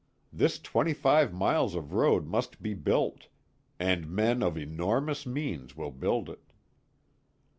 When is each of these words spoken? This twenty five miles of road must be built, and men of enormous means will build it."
This 0.33 0.57
twenty 0.57 0.95
five 0.95 1.31
miles 1.31 1.75
of 1.75 1.93
road 1.93 2.25
must 2.25 2.59
be 2.63 2.73
built, 2.73 3.27
and 3.79 4.09
men 4.09 4.41
of 4.41 4.57
enormous 4.57 5.27
means 5.27 5.77
will 5.77 5.91
build 5.91 6.27
it." 6.27 6.53